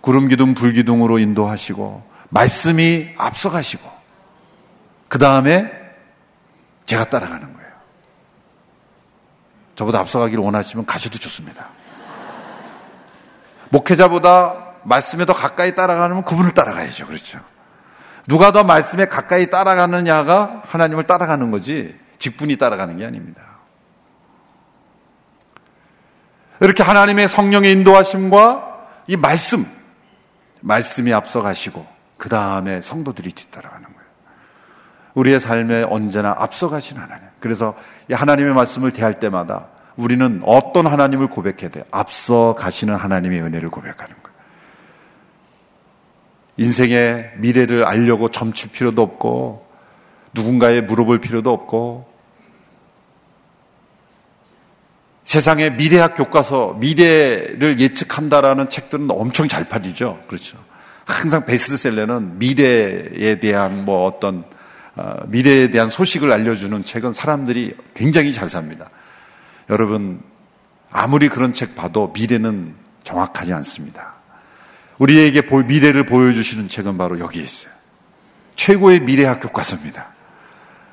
[0.00, 3.90] 구름 기둥, 불 기둥으로 인도하시고, 말씀이 앞서가시고,
[5.08, 5.70] 그 다음에
[6.86, 7.61] 제가 따라가는 거예요.
[9.82, 11.66] 저보다 앞서가기를 원하시면 가셔도 좋습니다.
[13.70, 17.06] 목회자보다 말씀에 더 가까이 따라가면 그분을 따라가야죠.
[17.06, 17.40] 그렇죠.
[18.28, 23.42] 누가 더 말씀에 가까이 따라가느냐가 하나님을 따라가는 거지 직분이 따라가는 게 아닙니다.
[26.60, 29.66] 이렇게 하나님의 성령의 인도하심과 이 말씀,
[30.60, 31.84] 말씀이 앞서가시고
[32.18, 34.02] 그 다음에 성도들이 뒤따라가는 거예요.
[35.14, 37.32] 우리의 삶에 언제나 앞서가신 하나님.
[37.40, 37.74] 그래서
[38.08, 39.66] 이 하나님의 말씀을 대할 때마다
[39.96, 41.84] 우리는 어떤 하나님을 고백해야 돼?
[41.90, 44.32] 앞서 가시는 하나님의 은혜를 고백하는 거예요.
[46.56, 49.66] 인생의 미래를 알려고 점칠 필요도 없고
[50.34, 52.12] 누군가에 물어볼 필요도 없고
[55.24, 60.20] 세상의 미래학 교과서, 미래를 예측한다라는 책들은 엄청 잘 팔리죠.
[60.26, 60.58] 그렇죠.
[61.04, 64.44] 항상 베스트셀러는 미래에 대한 뭐 어떤
[64.94, 68.90] 어, 미래에 대한 소식을 알려주는 책은 사람들이 굉장히 잘 삽니다.
[69.72, 70.22] 여러분,
[70.90, 74.12] 아무리 그런 책 봐도 미래는 정확하지 않습니다.
[74.98, 77.72] 우리에게 미래를 보여주시는 책은 바로 여기에 있어요.
[78.54, 80.08] 최고의 미래학 교과서입니다.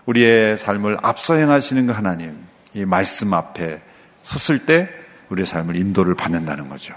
[0.06, 2.38] 우리의 삶을 앞서 행하시는 그 하나님,
[2.74, 3.82] 이 말씀 앞에
[4.24, 4.90] 섰을 때
[5.28, 6.96] 우리의 삶을 인도를 받는다는 거죠.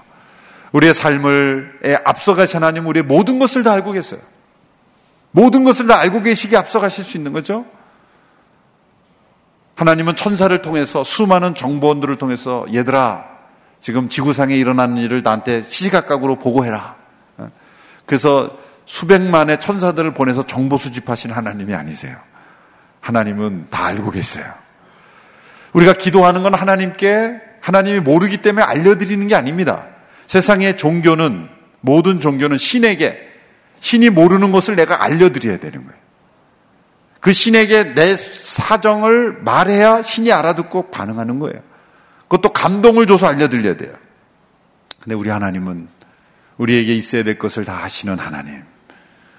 [0.71, 4.21] 우리의 삶을 앞서가신 하나님 우리의 모든 것을 다 알고 계세요.
[5.33, 7.66] 모든 것을 다 알고 계시기에 앞서가실 수 있는 거죠.
[9.83, 13.25] 하나님은 천사를 통해서 수많은 정보원들을 통해서 얘들아
[13.81, 16.95] 지금 지구상에 일어나는 일을 나한테 시시각각으로 보고해라.
[18.07, 22.16] 그래서 수백만의 천사들을 보내서 정보 수집하신 하나님이 아니세요.
[23.01, 24.45] 하나님은 다 알고 계세요.
[25.73, 29.87] 우리가 기도하는 건 하나님께 하나님이 모르기 때문에 알려드리는 게 아닙니다.
[30.27, 31.49] 세상의 종교는
[31.81, 33.18] 모든 종교는 신에게
[33.81, 36.02] 신이 모르는 것을 내가 알려드려야 되는 거예요.
[37.23, 41.63] 그 신에게 내 사정을 말해야 신이 알아듣고 반응하는 거예요.
[42.23, 43.95] 그것도 감동을 줘서 알려드려야 돼요.
[45.01, 45.87] 근데 우리 하나님은
[46.57, 48.65] 우리에게 있어야 될 것을 다 아시는 하나님.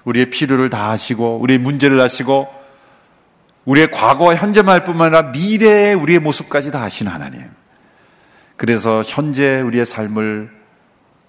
[0.04, 2.48] 우리의 필요를 다 아시고, 우리의 문제를 아시고,
[3.66, 7.50] 우리의 과거와 현재말 뿐만 아니라 미래의 우리의 모습까지 다 아시는 하나님.
[8.56, 10.50] 그래서 현재 우리의 삶을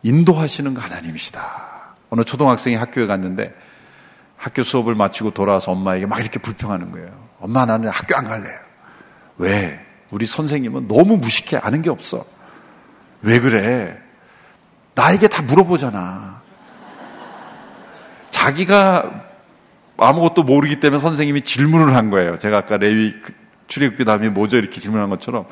[0.03, 1.95] 인도하시는 그 하나님이시다.
[2.11, 3.53] 어느 초등학생이 학교에 갔는데
[4.45, 7.07] 학교 수업을 마치고 돌아와서 엄마에게 막 이렇게 불평하는 거예요.
[7.39, 8.59] 엄마 나는 학교 안 갈래요.
[9.39, 9.83] 왜?
[10.11, 11.57] 우리 선생님은 너무 무식해.
[11.57, 12.23] 아는 게 없어.
[13.23, 13.99] 왜 그래?
[14.93, 16.43] 나에게 다 물어보잖아.
[18.29, 19.23] 자기가
[19.97, 22.37] 아무것도 모르기 때문에 선생님이 질문을 한 거예요.
[22.37, 23.33] 제가 아까 레위 그
[23.65, 24.57] 출애굽기 다음에 뭐죠?
[24.57, 25.47] 이렇게 질문한 것처럼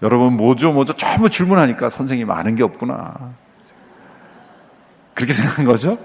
[0.00, 0.72] 여러분 뭐죠?
[0.72, 0.94] 뭐죠?
[0.94, 3.34] 전부 질문하니까 선생님 아는 게 없구나.
[5.12, 5.98] 그렇게 생각한 거죠?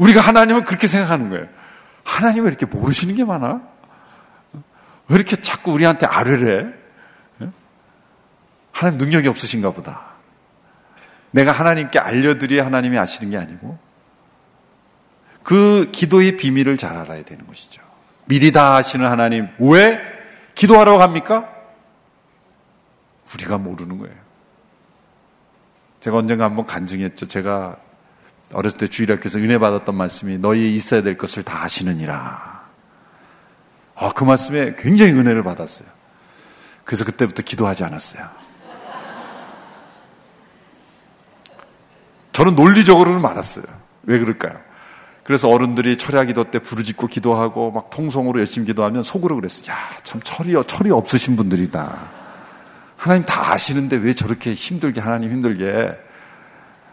[0.00, 1.46] 우리가 하나님은 그렇게 생각하는 거예요.
[2.04, 3.60] 하나님 왜 이렇게 모르시는 게 많아?
[5.08, 6.66] 왜 이렇게 자꾸 우리한테 아뢰래?
[8.72, 10.00] 하나님 능력이 없으신가 보다.
[11.32, 13.78] 내가 하나님께 알려드려야 하나님이 아시는 게 아니고
[15.42, 17.82] 그 기도의 비밀을 잘 알아야 되는 것이죠.
[18.24, 20.00] 미리 다 아시는 하나님 왜
[20.54, 21.46] 기도하러 갑니까?
[23.34, 24.16] 우리가 모르는 거예요.
[26.00, 27.26] 제가 언젠가 한번 간증했죠.
[27.26, 27.76] 제가
[28.52, 32.60] 어렸을 때 주일학교에서 은혜 받았던 말씀이 너희 있어야 될 것을 다 아시느니라.
[33.94, 35.88] 아, 그 말씀에 굉장히 은혜를 받았어요.
[36.84, 38.28] 그래서 그때부터 기도하지 않았어요.
[42.32, 43.64] 저는 논리적으로는 많았어요.
[44.04, 44.58] 왜 그럴까요?
[45.22, 49.70] 그래서 어른들이 철야 기도 때 부르짖고 기도하고 막 통성으로 열심히 기도하면 속으로 그랬어요.
[49.70, 51.98] 야, 참 철이, 철이 없으신 분들이다.
[52.96, 56.09] 하나님 다 아시는데 왜 저렇게 힘들게, 하나님 힘들게.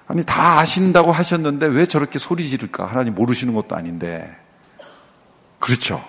[0.07, 2.85] 아니, 다 아신다고 하셨는데 왜 저렇게 소리 지를까?
[2.85, 4.33] 하나님 모르시는 것도 아닌데.
[5.59, 6.01] 그렇죠.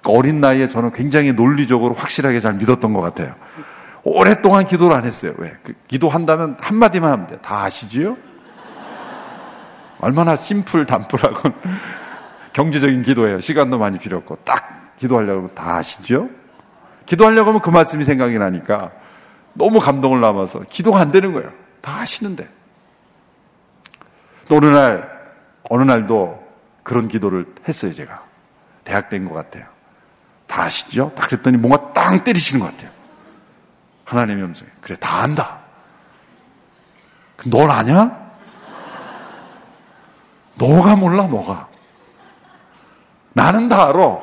[0.00, 3.34] 그러니까 어린 나이에 저는 굉장히 논리적으로 확실하게 잘 믿었던 것 같아요.
[4.02, 5.32] 오랫동안 기도를 안 했어요.
[5.38, 5.56] 왜?
[5.62, 7.38] 그 기도한다면 한마디만 하면 돼요.
[7.42, 8.16] 다 아시지요?
[10.00, 11.48] 얼마나 심플, 담플하고
[12.52, 13.40] 경제적인 기도예요.
[13.40, 16.28] 시간도 많이 필요 없고 딱 기도하려고 하면 다 아시죠?
[17.06, 18.92] 기도하려고 하면 그 말씀이 생각이 나니까
[19.54, 21.50] 너무 감동을 남아서 기도가 안 되는 거예요.
[21.80, 22.48] 다 아시는데.
[24.48, 25.08] 또 어느 날,
[25.68, 26.44] 어느 날도
[26.82, 28.22] 그런 기도를 했어요, 제가.
[28.84, 29.64] 대학 된 것 같아요.
[30.46, 31.12] 다 아시죠?
[31.16, 32.90] 딱 그랬더니 뭔가 땅 때리시는 것 같아요.
[34.04, 34.70] 하나님의 음성에.
[34.80, 35.58] 그래, 다 안다.
[37.46, 38.26] 넌 아냐?
[40.54, 41.68] 너가 몰라, 너가.
[43.32, 44.20] 나는 다 알아.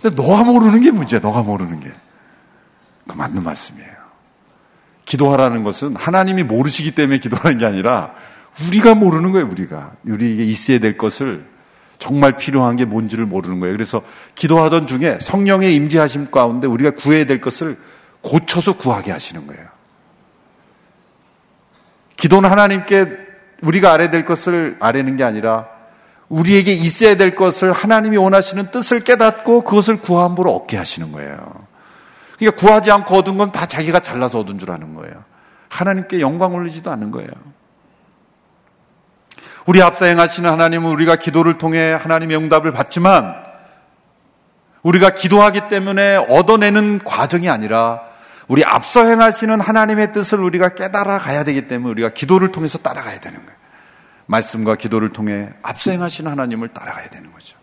[0.00, 1.90] 근데 너가 모르는 게 문제야, 너가 모르는 게.
[3.08, 3.90] 그 맞는 말씀이에요.
[5.04, 8.14] 기도하라는 것은 하나님이 모르시기 때문에 기도하는 게 아니라
[8.68, 9.92] 우리가 모르는 거예요, 우리가.
[10.04, 11.44] 우리에게 있어야 될 것을
[11.98, 13.74] 정말 필요한 게 뭔지를 모르는 거예요.
[13.74, 14.02] 그래서
[14.34, 17.78] 기도하던 중에 성령의 임재하심 가운데 우리가 구해야 될 것을
[18.22, 19.66] 고쳐서 구하게 하시는 거예요.
[22.16, 23.06] 기도는 하나님께
[23.62, 25.68] 우리가 알아야 될 것을 아뢰는 게 아니라
[26.28, 31.36] 우리에게 있어야 될 것을 하나님이 원하시는 뜻을 깨닫고 그것을 구함으로 얻게 하시는 거예요.
[32.38, 35.24] 그러니까 구하지 않고 얻은 건 다 자기가 잘나서 얻은 줄 아는 거예요.
[35.68, 37.30] 하나님께 영광 올리지도 않는 거예요.
[39.66, 43.42] 우리 앞서 행하시는 하나님은 우리가 기도를 통해 하나님의 응답을 받지만
[44.82, 48.00] 우리가 기도하기 때문에 얻어내는 과정이 아니라
[48.48, 53.38] 우리 앞서 행하시는 하나님의 뜻을 우리가 깨달아 가야 되기 때문에 우리가 기도를 통해서 따라가야 되는
[53.38, 53.62] 거예요.
[54.26, 57.56] 말씀과 기도를 통해 앞서 행하시는 하나님을 따라가야 되는 거죠.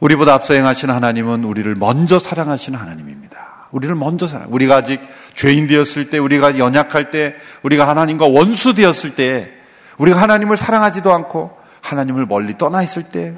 [0.00, 3.68] 우리보다 앞서 행하시는 하나님은 우리를 먼저 사랑하시는 하나님입니다.
[3.70, 4.48] 우리를 먼저 사랑.
[4.52, 5.00] 우리가 아직
[5.34, 9.61] 죄인 되었을 때, 우리가 연약할 때, 우리가 하나님과 원수 되었을 때,
[9.98, 13.34] 우리가 하나님을 사랑하지도 않고 하나님을 멀리 떠나 있을 때,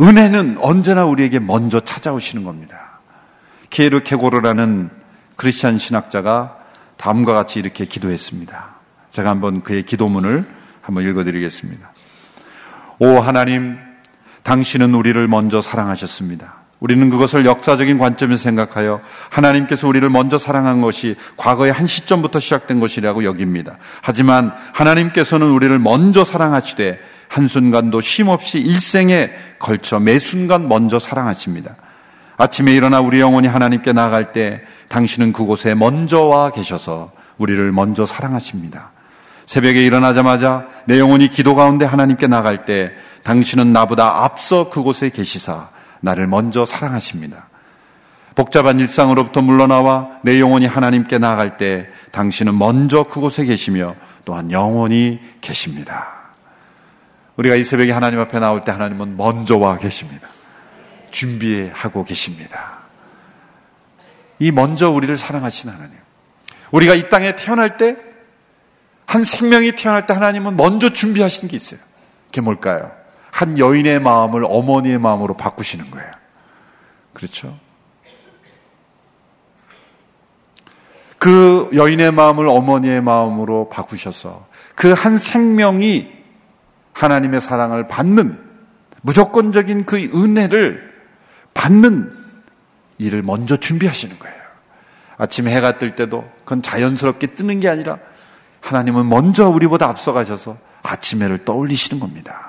[0.00, 3.00] 은혜는 언제나 우리에게 먼저 찾아오시는 겁니다.
[3.70, 4.90] 케르 케고르라는
[5.36, 6.58] 크리스찬 신학자가
[6.96, 8.76] 다음과 같이 이렇게 기도했습니다.
[9.08, 10.46] 제가 한번 그의 기도문을
[10.82, 11.92] 한번 읽어드리겠습니다.
[12.98, 13.78] 오 하나님,
[14.42, 16.65] 당신은 우리를 먼저 사랑하셨습니다.
[16.78, 23.24] 우리는 그것을 역사적인 관점에서 생각하여 하나님께서 우리를 먼저 사랑한 것이 과거의 한 시점부터 시작된 것이라고
[23.24, 23.78] 여깁니다.
[24.02, 31.76] 하지만 하나님께서는 우리를 먼저 사랑하시되 한순간도 쉼없이 일생에 걸쳐 매 순간 먼저 사랑하십니다.
[32.36, 38.90] 아침에 일어나 우리 영혼이 하나님께 나갈 때 당신은 그곳에 먼저 와 계셔서 우리를 먼저 사랑하십니다.
[39.46, 45.68] 새벽에 일어나자마자 내 영혼이 기도 가운데 하나님께 나갈 때 당신은 나보다 앞서 그곳에 계시사
[46.06, 47.48] 나를 먼저 사랑하십니다.
[48.36, 56.14] 복잡한 일상으로부터 물러나와 내 영혼이 하나님께 나아갈 때 당신은 먼저 그곳에 계시며 또한 영원히 계십니다.
[57.36, 60.28] 우리가 이 새벽에 하나님 앞에 나올 때 하나님은 먼저 와 계십니다.
[61.10, 62.78] 준비하고 계십니다.
[64.38, 65.96] 이 먼저 우리를 사랑하신 하나님.
[66.70, 67.96] 우리가 이 땅에 태어날 때,
[69.06, 71.80] 한 생명이 태어날 때 하나님은 먼저 준비하시는 게 있어요.
[72.26, 72.92] 그게 뭘까요?
[73.36, 76.10] 한 여인의 마음을 어머니의 마음으로 바꾸시는 거예요.
[77.12, 77.54] 그렇죠?
[81.18, 86.10] 그 여인의 마음을 어머니의 마음으로 바꾸셔서 그 한 생명이
[86.94, 88.42] 하나님의 사랑을 받는
[89.02, 90.94] 무조건적인 그 은혜를
[91.52, 92.10] 받는
[92.96, 94.36] 일을 먼저 준비하시는 거예요.
[95.18, 97.98] 아침에 해가 뜰 때도 그건 자연스럽게 뜨는 게 아니라
[98.62, 102.45] 하나님은 먼저 우리보다 앞서가셔서 아침 해를 떠올리시는 겁니다.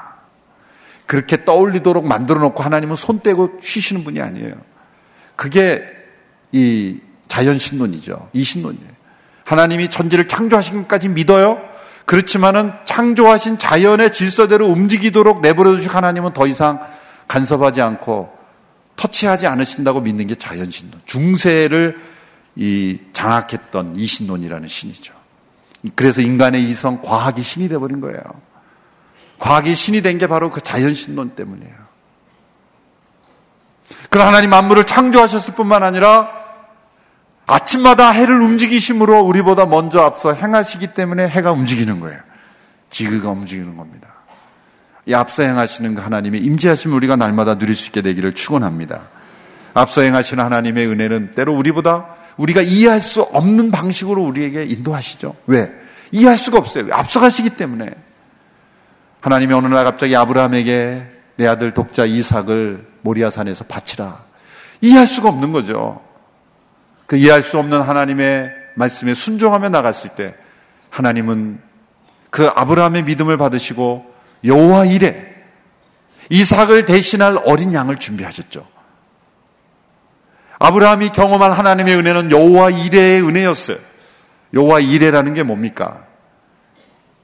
[1.08, 4.54] 그렇게 떠올리도록 만들어 놓고 하나님은 손 떼고 쉬시는 분이 아니에요.
[5.36, 5.84] 그게
[6.52, 8.30] 이 자연 신론이죠.
[8.34, 8.90] 이 신론이에요.
[9.46, 11.62] 하나님이 천지를 창조하신 것까지 믿어요.
[12.06, 16.80] 그렇지만은 창조하신 자연의 질서대로 움직이도록 내버려 주신 하나님은 더 이상
[17.28, 18.34] 간섭하지 않고
[18.98, 21.02] 터치하지 않으신다고 믿는 게 자연 신론.
[21.06, 22.00] 중세를
[22.56, 25.14] 이 장악했던 이신론이라는 신이죠.
[25.96, 28.22] 그래서 인간의 이성, 과학이 신이 돼버린 거예요.
[29.40, 31.76] 과학이 신이 된 게 바로 그 자연신론 때문이에요.
[34.10, 36.30] 그러 하나님 만물을 창조하셨을 뿐만 아니라
[37.46, 42.20] 아침마다 해를 움직이심으로 우리보다 먼저 앞서 행하시기 때문에 해가 움직이는 거예요.
[42.90, 44.10] 지그가 움직이는 겁니다.
[45.06, 49.02] 이 앞서 행하시는 그 하나님의 임재하심을 우리가 날마다 누릴 수 있게 되기를 축원합니다.
[49.74, 55.36] 앞서 행하시는 하나님의 은혜는 때로 우리보다 우리가 이해할 수 없는 방식으로 우리에게 인도하시죠.
[55.48, 55.72] 왜?
[56.12, 56.94] 이해할 수가 없어요.
[56.94, 57.92] 앞서가시기 때문에.
[59.22, 61.08] 하나님이 어느 날 갑자기 아브라함에게
[61.38, 64.24] 내 아들 독자 이삭을 모리아산에서 바치라.
[64.82, 66.02] 이해할 수가 없는 거죠.
[67.06, 70.36] 그 이해할 수 없는 하나님의 말씀에 순종하며 나갔을 때
[70.90, 71.60] 하나님은
[72.30, 74.14] 그 아브라함의 믿음을 받으시고
[74.44, 75.36] 여호와 이래
[76.30, 78.68] 이삭을 대신할 어린 양을 준비하셨죠.
[80.60, 83.78] 아브라함이 경험한 하나님의 은혜는 여호와 이래의 은혜였어요.
[84.54, 86.07] 여호와 이래라는 게 뭡니까?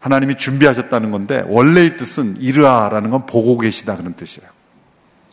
[0.03, 4.49] 하나님이 준비하셨다는 건데 원래의 뜻은 이르아라는 건 보고 계시다 그런 뜻이에요.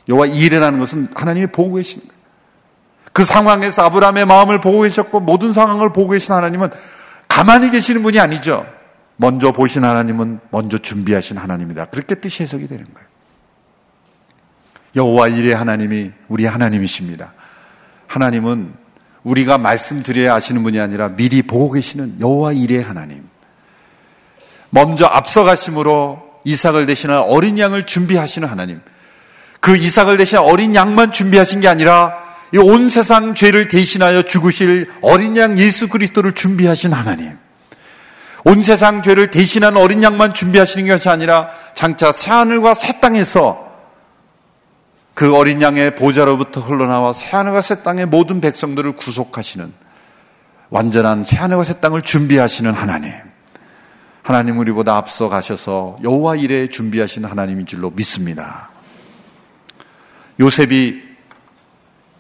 [0.08, 2.00] 여호와 이래라는 것은 하나님이 보고 계신.
[3.12, 6.70] 그 상황에서 아브라함의 마음을 보고 계셨고 모든 상황을 보고 계신 하나님은
[7.26, 8.64] 가만히 계시는 분이 아니죠.
[9.16, 11.86] 먼저 보신 하나님은 먼저 준비하신 하나님이다.
[11.86, 13.08] 그렇게 뜻이 해석이 되는 거예요.
[14.94, 17.32] 여호와 이래 하나님이 우리 하나님이십니다.
[18.06, 18.72] 하나님은
[19.24, 23.29] 우리가 말씀드려야 아시는 분이 아니라 미리 보고 계시는 여호와 이래 하나님.
[24.70, 28.80] 먼저 앞서가심으로 이삭을 대신할 어린 양을 준비하시는 하나님.
[29.60, 32.14] 그 이삭을 대신할 어린 양만 준비하신 게 아니라
[32.56, 37.38] 온 세상 죄를 대신하여 죽으실 어린 양 예수 그리스도를 준비하신 하나님.
[38.44, 43.68] 온 세상 죄를 대신한 어린 양만 준비하시는 것이 아니라 장차 새하늘과 새 땅에서
[45.12, 49.70] 그 어린 양의 보좌로부터 흘러나와 새하늘과 새 땅의 모든 백성들을 구속하시는
[50.70, 53.29] 완전한 새하늘과 새 땅을 준비하시는 하나님.
[54.30, 58.70] 하나님 우리보다 앞서 가셔서 여호와 일에 준비하신 하나님인 줄로 믿습니다.
[60.38, 61.02] 요셉이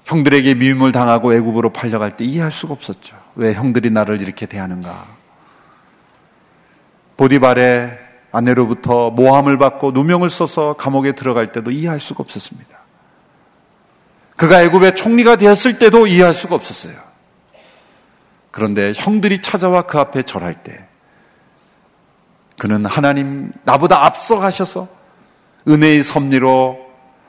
[0.06, 3.16] 형들에게 미움을 당하고 애굽으로 팔려갈 때 이해할 수가 없었죠.
[3.36, 5.06] 왜 형들이 나를 이렇게 대하는가?
[7.16, 7.96] 보디발의
[8.32, 12.76] 아내로부터 모함을 받고 누명을 써서 감옥에 들어갈 때도 이해할 수가 없었습니다.
[14.36, 16.94] 그가 애굽의 총리가 되었을 때도 이해할 수가 없었어요.
[18.50, 20.89] 그런데 형들이 찾아와 그 앞에 절할 때
[22.60, 24.86] 그는 하나님 나보다 앞서가셔서
[25.66, 26.78] 은혜의 섭리로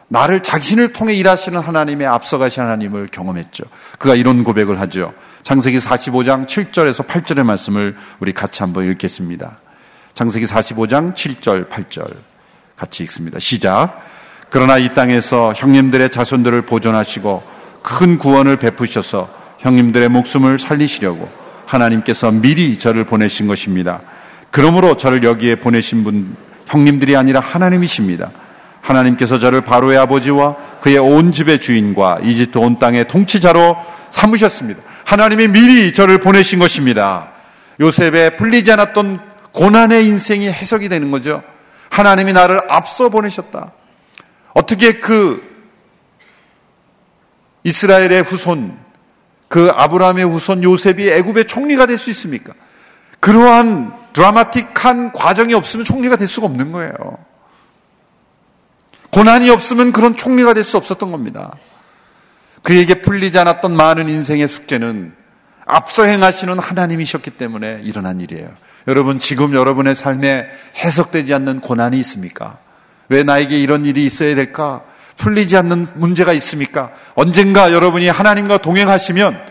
[0.09, 3.63] 나를 자신을 통해 일하시는 하나님의 앞서가신 하나님을 경험했죠.
[3.97, 5.13] 그가 이런 고백을 하죠.
[5.43, 9.59] 창세기 45장 7절에서 8절의 말씀을 우리 같이 한번 읽겠습니다.
[10.15, 12.13] 창세기 45장 7절, 8절
[12.75, 13.39] 같이 읽습니다.
[13.39, 14.03] 시작.
[14.49, 17.41] 그러나 이 땅에서 형님들의 자손들을 보존하시고
[17.81, 19.29] 큰 구원을 베푸셔서
[19.59, 21.29] 형님들의 목숨을 살리시려고
[21.67, 24.01] 하나님께서 미리 저를 보내신 것입니다.
[24.51, 26.35] 그러므로 저를 여기에 보내신 분
[26.67, 28.31] 형님들이 아니라 하나님이십니다.
[28.81, 33.77] 하나님께서 저를 바로의 아버지와 그의 온 집의 주인과 이집트 온 땅의 통치자로
[34.09, 34.81] 삼으셨습니다.
[35.05, 37.29] 하나님이 미리 저를 보내신 것입니다.
[37.79, 39.19] 요셉의 풀리지 않았던
[39.53, 41.43] 고난의 인생이 해석이 되는 거죠.
[41.89, 43.71] 하나님이 나를 앞서 보내셨다.
[44.53, 45.49] 어떻게 그
[47.63, 48.77] 이스라엘의 후손,
[49.47, 52.53] 그 아브라함의 후손 요셉이 애굽의 총리가 될 수 있습니까?
[53.21, 56.91] 그러한 드라마틱한 과정이 없으면 총리가 될 수가 없는 거예요.
[59.11, 61.53] 고난이 없으면 그런 총리가 될 수 없었던 겁니다.
[62.63, 65.13] 그에게 풀리지 않았던 많은 인생의 숙제는
[65.65, 68.49] 앞서 행하시는 하나님이셨기 때문에 일어난 일이에요.
[68.87, 72.57] 여러분, 지금 여러분의 삶에 해석되지 않는 고난이 있습니까?
[73.09, 74.83] 왜 나에게 이런 일이 있어야 될까?
[75.17, 76.91] 풀리지 않는 문제가 있습니까?
[77.13, 79.50] 언젠가 여러분이 하나님과 동행하시면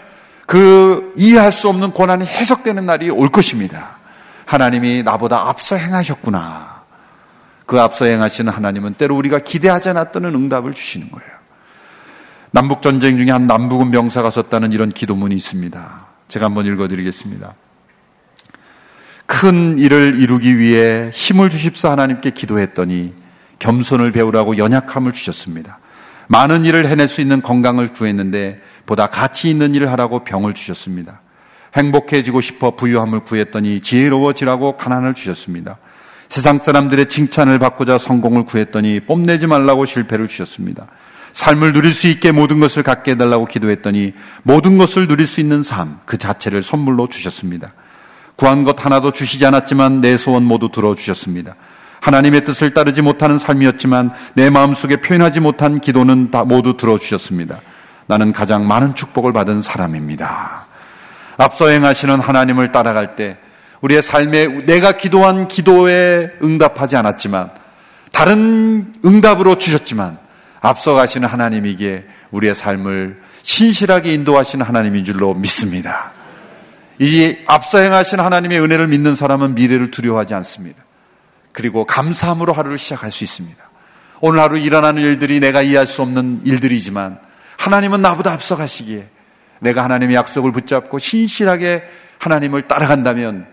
[0.51, 3.99] 그 이해할 수 없는 고난이 해석되는 날이 올 것입니다.
[4.47, 6.83] 하나님이 나보다 앞서 행하셨구나.
[7.67, 11.31] 그 앞서 행하시는 하나님은 때로 우리가 기대하지 않았던 응답을 주시는 거예요.
[12.51, 16.07] 남북 전쟁 중에 한 남북은 병사가 썼다는 이런 기도문이 있습니다.
[16.27, 17.55] 제가 한번 읽어드리겠습니다.
[19.27, 23.15] 큰 일을 이루기 위해 힘을 주십사 하나님께 기도했더니
[23.61, 25.79] 겸손을 배우라고 연약함을 주셨습니다.
[26.27, 28.61] 많은 일을 해낼 수 있는 건강을 구했는데
[28.91, 31.21] 보다 가치 있는 일을 하라고 병을 주셨습니다.
[31.77, 35.79] 행복해지고 싶어 부유함을 구했더니 지혜로워지라고 가난을 주셨습니다.
[36.29, 40.89] 세상 사람들의 칭찬을 받고자 성공을 구했더니 뽐내지 말라고 실패를 주셨습니다.
[41.35, 44.13] 삶을 누릴 수 있게 모든 것을 갖게 해달라고 기도했더니
[44.43, 47.73] 모든 것을 누릴 수 있는 삶, 그 자체를 선물로 주셨습니다.
[48.35, 51.55] 구한 것 하나도 주시지 않았지만 내 소원 모두 들어주셨습니다.
[52.01, 57.61] 하나님의 뜻을 따르지 못하는 삶이었지만 내 마음속에 표현하지 못한 기도는 다 모두 들어주셨습니다.
[58.11, 60.67] 나는 가장 많은 축복을 받은 사람입니다.
[61.37, 63.37] 앞서 행하시는 하나님을 따라갈 때
[63.83, 67.51] 우리의 삶에 내가 기도한 기도에 응답하지 않았지만
[68.11, 70.19] 다른 응답으로 주셨지만
[70.61, 76.11] 앞서 가시는 하나님에게 우리의 삶을 신실하게 인도하시는 하나님인 줄로 믿습니다.
[76.99, 80.83] 이 앞서 행하신 하나님의 은혜를 믿는 사람은 미래를 두려워하지 않습니다.
[81.53, 83.57] 그리고 감사함으로 하루를 시작할 수 있습니다.
[84.21, 87.30] 오늘 하루 일어나는 일들이 내가 이해할 수 없는 일들이지만
[87.61, 89.07] 하나님은 나보다 앞서가시기에
[89.61, 91.85] 내가 하나님의 약속을 붙잡고 신실하게
[92.19, 93.47] 하나님을 따라간다면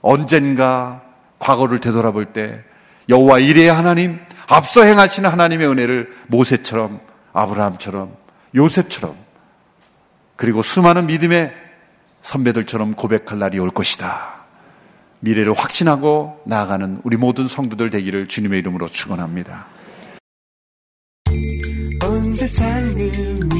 [0.00, 1.02] 언젠가
[1.38, 2.64] 과거를 되돌아볼 때
[3.10, 4.18] 여호와 이레의 하나님,
[4.48, 7.00] 앞서 행하시는 하나님의 은혜를 모세처럼
[7.34, 8.16] 아브라함처럼
[8.54, 9.14] 요셉처럼
[10.36, 11.52] 그리고 수많은 믿음의
[12.22, 14.46] 선배들처럼 고백할 날이 올 것이다.
[15.20, 19.66] 미래를 확신하고 나아가는 우리 모든 성도들 되기를 주님의 이름으로 축원합니다.
[22.44, 23.53] 온 세상을